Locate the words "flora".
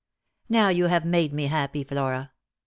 1.83-2.31